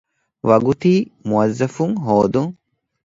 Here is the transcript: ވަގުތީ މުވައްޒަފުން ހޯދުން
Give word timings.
ވަގުތީ 0.49 0.93
މުވައްޒަފުން 1.27 1.95
ހޯދުން 2.05 2.53